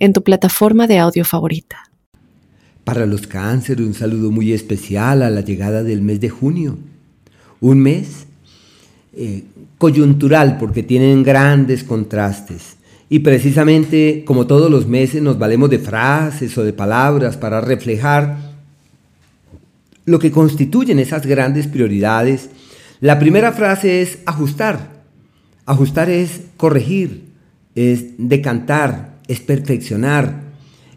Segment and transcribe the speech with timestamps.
[0.00, 1.90] en tu plataforma de audio favorita.
[2.82, 6.78] Para los cánceres, un saludo muy especial a la llegada del mes de junio.
[7.60, 8.26] Un mes
[9.12, 9.44] eh,
[9.78, 12.78] coyuntural porque tienen grandes contrastes.
[13.08, 18.38] Y precisamente como todos los meses nos valemos de frases o de palabras para reflejar
[20.06, 22.50] lo que constituyen esas grandes prioridades.
[23.00, 25.00] La primera frase es ajustar.
[25.66, 27.26] Ajustar es corregir,
[27.74, 30.50] es decantar, es perfeccionar.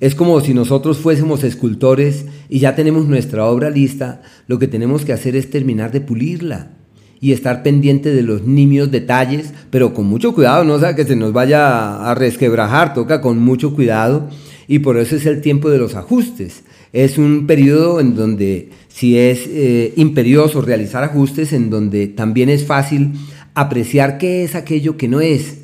[0.00, 5.06] Es como si nosotros fuésemos escultores y ya tenemos nuestra obra lista, lo que tenemos
[5.06, 6.72] que hacer es terminar de pulirla
[7.20, 11.16] y estar pendiente de los nimios detalles, pero con mucho cuidado, no sea que se
[11.16, 14.28] nos vaya a resquebrajar, toca con mucho cuidado
[14.68, 16.64] y por eso es el tiempo de los ajustes.
[16.92, 22.66] Es un periodo en donde si es eh, imperioso realizar ajustes, en donde también es
[22.66, 23.12] fácil
[23.54, 25.57] apreciar qué es aquello que no es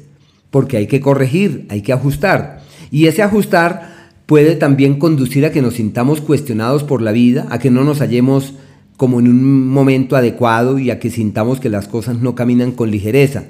[0.55, 2.61] porque hay que corregir, hay que ajustar.
[2.93, 7.59] Y ese ajustar puede también conducir a que nos sintamos cuestionados por la vida, a
[7.59, 8.55] que no nos hallemos
[8.97, 12.93] como en un momento adecuado y a que sintamos que las cosas no caminan con
[12.93, 13.47] ligereza.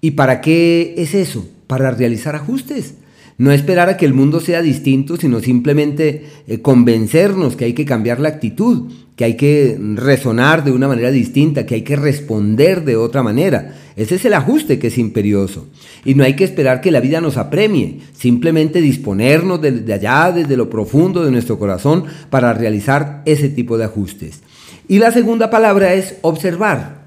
[0.00, 1.46] ¿Y para qué es eso?
[1.68, 2.96] Para realizar ajustes.
[3.38, 7.84] No esperar a que el mundo sea distinto, sino simplemente eh, convencernos que hay que
[7.84, 12.84] cambiar la actitud, que hay que resonar de una manera distinta, que hay que responder
[12.84, 13.74] de otra manera.
[13.96, 15.66] Ese es el ajuste que es imperioso.
[16.04, 20.56] Y no hay que esperar que la vida nos apremie, simplemente disponernos desde allá, desde
[20.56, 24.40] lo profundo de nuestro corazón, para realizar ese tipo de ajustes.
[24.88, 27.02] Y la segunda palabra es observar.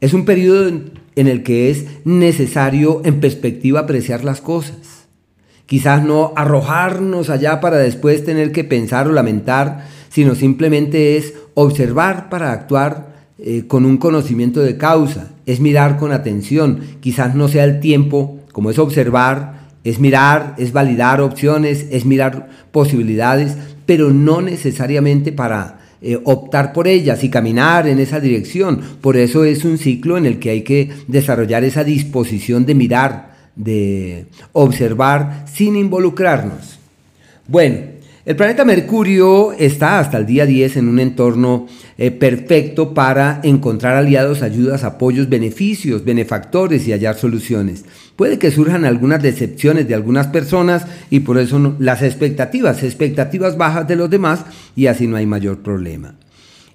[0.00, 4.99] Es un periodo en el que es necesario en perspectiva apreciar las cosas.
[5.70, 12.28] Quizás no arrojarnos allá para después tener que pensar o lamentar, sino simplemente es observar
[12.28, 17.62] para actuar eh, con un conocimiento de causa, es mirar con atención, quizás no sea
[17.62, 24.40] el tiempo, como es observar, es mirar, es validar opciones, es mirar posibilidades, pero no
[24.40, 28.80] necesariamente para eh, optar por ellas y caminar en esa dirección.
[29.00, 33.29] Por eso es un ciclo en el que hay que desarrollar esa disposición de mirar,
[33.56, 36.78] de observar sin involucrarnos.
[37.46, 37.78] Bueno,
[38.26, 41.66] el planeta Mercurio está hasta el día 10 en un entorno
[41.96, 47.86] eh, perfecto para encontrar aliados, ayudas, apoyos, beneficios, benefactores y hallar soluciones.
[48.16, 53.88] Puede que surjan algunas decepciones de algunas personas y por eso las expectativas, expectativas bajas
[53.88, 54.44] de los demás
[54.76, 56.14] y así no hay mayor problema.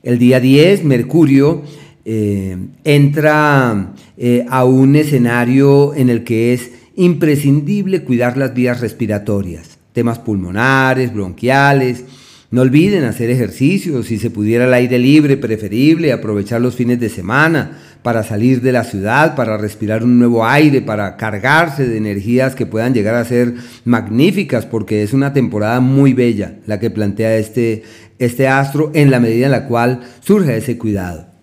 [0.02, 1.62] El día 10, Mercurio
[2.06, 9.76] eh, entra eh, a un escenario en el que es imprescindible cuidar las vías respiratorias
[9.96, 12.04] temas pulmonares, bronquiales.
[12.52, 17.10] No olviden hacer ejercicios, si se pudiera el aire libre, preferible, aprovechar los fines de
[17.10, 22.54] semana para salir de la ciudad, para respirar un nuevo aire, para cargarse de energías
[22.54, 27.36] que puedan llegar a ser magníficas, porque es una temporada muy bella la que plantea
[27.38, 27.84] este,
[28.20, 31.35] este astro en la medida en la cual surge ese cuidado.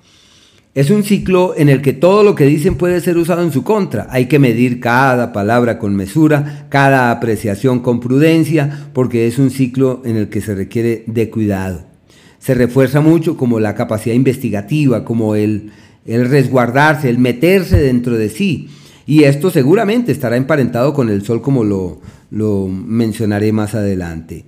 [0.75, 3.63] Es un ciclo en el que todo lo que dicen puede ser usado en su
[3.63, 4.07] contra.
[4.09, 10.01] Hay que medir cada palabra con mesura, cada apreciación con prudencia, porque es un ciclo
[10.07, 11.85] en el que se requiere de cuidado.
[12.39, 15.73] Se refuerza mucho como la capacidad investigativa, como el,
[16.07, 18.71] el resguardarse, el meterse dentro de sí.
[19.05, 22.01] Y esto seguramente estará emparentado con el sol como lo,
[22.31, 24.47] lo mencionaré más adelante.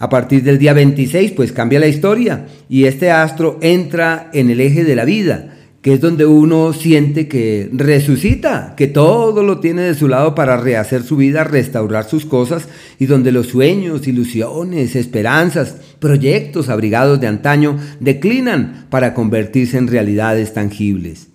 [0.00, 4.60] A partir del día 26, pues cambia la historia y este astro entra en el
[4.60, 9.82] eje de la vida que es donde uno siente que resucita, que todo lo tiene
[9.82, 12.68] de su lado para rehacer su vida, restaurar sus cosas,
[12.98, 20.52] y donde los sueños, ilusiones, esperanzas, proyectos abrigados de antaño declinan para convertirse en realidades
[20.52, 21.28] tangibles.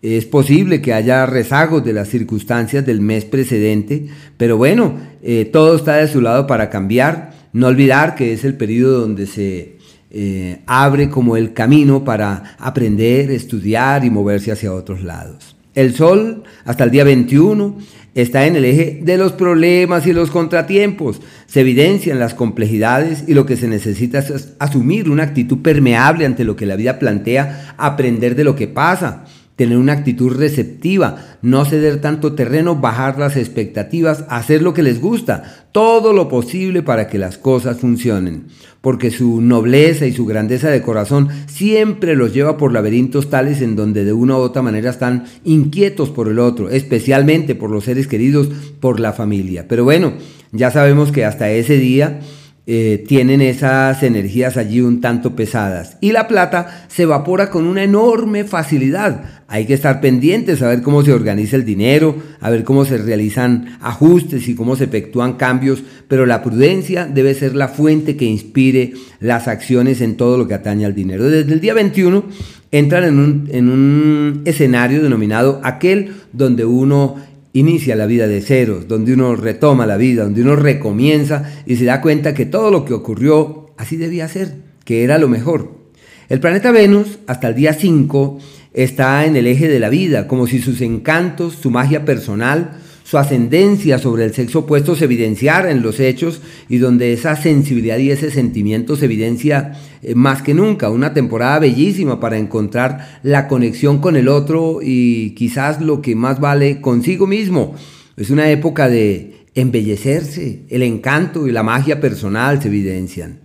[0.00, 5.76] Es posible que haya rezagos de las circunstancias del mes precedente, pero bueno, eh, todo
[5.76, 7.32] está de su lado para cambiar.
[7.52, 9.76] No olvidar que es el periodo donde se
[10.14, 15.56] eh, abre como el camino para aprender, estudiar y moverse hacia otros lados.
[15.74, 17.78] El Sol, hasta el día 21,
[18.14, 21.22] está en el eje de los problemas y los contratiempos.
[21.46, 26.44] Se evidencian las complejidades y lo que se necesita es asumir una actitud permeable ante
[26.44, 29.24] lo que la vida plantea, aprender de lo que pasa,
[29.56, 35.00] tener una actitud receptiva, no ceder tanto terreno, bajar las expectativas, hacer lo que les
[35.00, 38.44] gusta, todo lo posible para que las cosas funcionen,
[38.80, 43.76] porque su nobleza y su grandeza de corazón siempre los lleva por laberintos tales en
[43.76, 48.06] donde de una u otra manera están inquietos por el otro, especialmente por los seres
[48.06, 48.48] queridos,
[48.80, 49.66] por la familia.
[49.68, 50.14] Pero bueno,
[50.50, 52.20] ya sabemos que hasta ese día
[52.64, 55.96] eh, tienen esas energías allí un tanto pesadas.
[56.00, 59.41] Y la plata se evapora con una enorme facilidad.
[59.52, 62.96] Hay que estar pendientes a ver cómo se organiza el dinero, a ver cómo se
[62.96, 68.24] realizan ajustes y cómo se efectúan cambios, pero la prudencia debe ser la fuente que
[68.24, 71.28] inspire las acciones en todo lo que atañe al dinero.
[71.28, 72.24] Desde el día 21
[72.70, 77.16] entran en un, en un escenario denominado aquel donde uno
[77.52, 81.84] inicia la vida de ceros, donde uno retoma la vida, donde uno recomienza y se
[81.84, 84.54] da cuenta que todo lo que ocurrió así debía ser,
[84.86, 85.82] que era lo mejor.
[86.30, 88.38] El planeta Venus, hasta el día 5,
[88.74, 93.18] está en el eje de la vida, como si sus encantos, su magia personal, su
[93.18, 98.10] ascendencia sobre el sexo opuesto se evidenciara en los hechos y donde esa sensibilidad y
[98.10, 99.72] ese sentimiento se evidencia
[100.02, 100.88] eh, más que nunca.
[100.88, 106.40] Una temporada bellísima para encontrar la conexión con el otro y quizás lo que más
[106.40, 107.74] vale consigo mismo.
[108.16, 113.40] Es una época de embellecerse, el encanto y la magia personal se evidencian.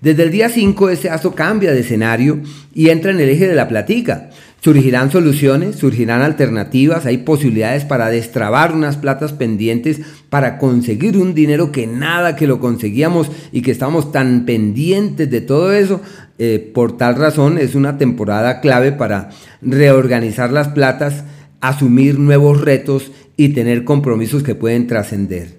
[0.00, 2.40] Desde el día 5 ese aso cambia de escenario
[2.74, 4.30] y entra en el eje de la platica.
[4.66, 11.70] Surgirán soluciones, surgirán alternativas, hay posibilidades para destrabar unas platas pendientes, para conseguir un dinero
[11.70, 16.00] que nada que lo conseguíamos y que estamos tan pendientes de todo eso.
[16.40, 19.30] Eh, por tal razón es una temporada clave para
[19.62, 21.22] reorganizar las platas,
[21.60, 25.58] asumir nuevos retos y tener compromisos que pueden trascender.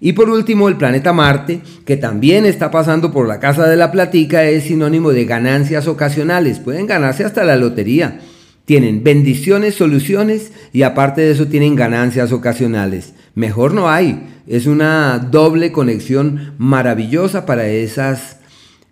[0.00, 3.90] Y por último, el planeta Marte, que también está pasando por la casa de la
[3.90, 6.60] platica, es sinónimo de ganancias ocasionales.
[6.60, 8.20] Pueden ganarse hasta la lotería.
[8.66, 13.14] Tienen bendiciones, soluciones y aparte de eso tienen ganancias ocasionales.
[13.36, 14.28] Mejor no hay.
[14.48, 18.38] Es una doble conexión maravillosa para esas,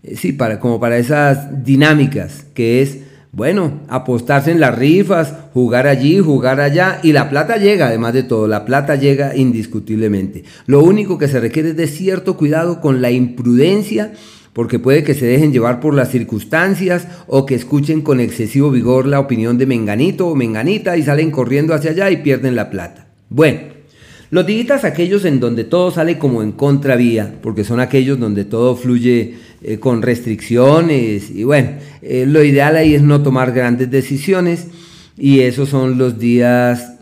[0.05, 2.99] eh, sí, para, como para esas dinámicas, que es,
[3.32, 8.23] bueno, apostarse en las rifas, jugar allí, jugar allá, y la plata llega, además de
[8.23, 10.44] todo, la plata llega indiscutiblemente.
[10.67, 14.12] Lo único que se requiere es de cierto cuidado con la imprudencia
[14.55, 19.06] porque puede que se dejen llevar por las circunstancias o que escuchen con excesivo vigor
[19.06, 23.09] la opinión de Menganito o Menganita y salen corriendo hacia allá y pierden la plata.
[23.29, 23.75] Bueno,
[24.31, 28.77] los días aquellos en donde todo sale como en contravía, porque son aquellos donde todo
[28.77, 34.69] fluye eh, con restricciones y bueno, eh, lo ideal ahí es no tomar grandes decisiones
[35.19, 36.93] y esos son los días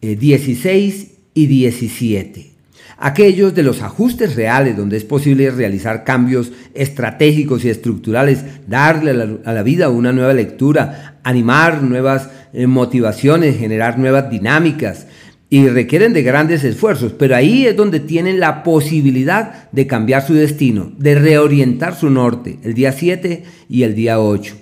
[0.00, 2.57] 16 eh, y 17
[2.98, 9.52] aquellos de los ajustes reales donde es posible realizar cambios estratégicos y estructurales, darle a
[9.52, 15.06] la, vida una nueva lectura, animar nuevas eh, motivaciones, generar nuevas dinámicas
[15.50, 20.34] y requieren de grandes esfuerzos, pero ahí es donde tienen la posibilidad de cambiar su
[20.34, 24.56] destino, de reorientar su norte, el día 7 y el día 8.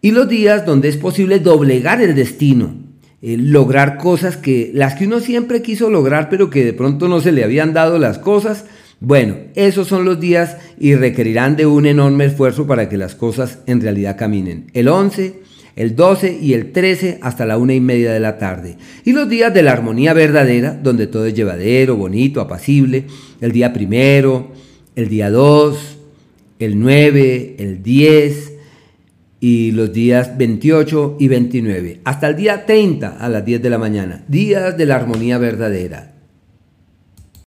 [0.00, 2.87] Y los días donde es posible doblegar el destino,
[3.20, 7.20] eh, lograr cosas que las que uno siempre quiso lograr, pero que de pronto no
[7.20, 8.66] se le habían dado las cosas.
[9.00, 13.58] Bueno, esos son los días y requerirán de un enorme esfuerzo para que las cosas
[13.66, 14.66] en realidad caminen.
[14.72, 15.34] El 11,
[15.76, 18.76] el 12 y el 13 hasta la una y media de la tarde.
[19.04, 23.04] Y los días de la armonía verdadera, donde todo es llevadero, bonito, apacible.
[23.40, 24.52] El día primero,
[24.96, 25.98] el día 2,
[26.58, 28.47] el 9, el 10,
[29.40, 33.78] y los días 28 y 29, hasta el día 30 a las 10 de la
[33.78, 36.14] mañana, días de la armonía verdadera.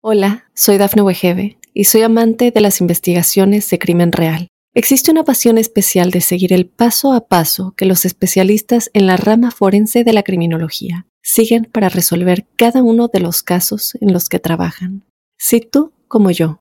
[0.00, 4.48] Hola, soy Dafne Wegebe y soy amante de las investigaciones de crimen real.
[4.74, 9.16] Existe una pasión especial de seguir el paso a paso que los especialistas en la
[9.16, 14.28] rama forense de la criminología siguen para resolver cada uno de los casos en los
[14.28, 15.04] que trabajan.
[15.36, 16.60] Si tú, como yo,